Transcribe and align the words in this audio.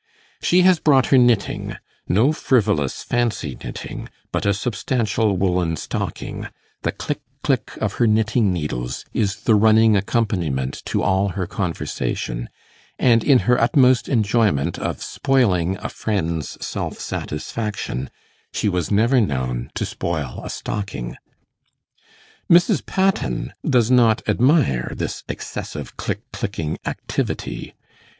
She 0.41 0.63
has 0.63 0.79
brought 0.79 1.05
her 1.13 1.17
knitting 1.19 1.77
no 2.09 2.33
frivolous 2.33 3.03
fancy 3.03 3.55
knitting, 3.55 4.09
but 4.31 4.47
a 4.47 4.53
substantial 4.55 5.37
woollen 5.37 5.75
stocking; 5.75 6.47
the 6.81 6.91
click 6.91 7.21
click 7.43 7.77
of 7.79 7.93
her 8.01 8.07
knitting 8.07 8.51
needles 8.51 9.05
is 9.13 9.41
the 9.41 9.53
running 9.53 9.95
accompaniment 9.95 10.81
to 10.85 11.03
all 11.03 11.27
her 11.37 11.45
conversation, 11.45 12.49
and 12.97 13.23
in 13.23 13.37
her 13.45 13.61
utmost 13.61 14.09
enjoyment 14.09 14.79
of 14.79 15.03
spoiling 15.03 15.77
a 15.77 15.89
friend's 15.89 16.57
self 16.65 16.97
satisfaction, 16.97 18.09
she 18.51 18.67
was 18.67 18.89
never 18.89 19.21
known 19.21 19.69
to 19.75 19.85
spoil 19.85 20.41
a 20.43 20.49
stocking. 20.49 21.15
Mrs. 22.49 22.83
Patten 22.83 23.53
does 23.63 23.91
not 23.91 24.27
admire 24.27 24.93
this 24.95 25.23
excessive 25.29 25.95
click 25.95 26.21
clicking 26.31 26.79
activity. 26.87 27.75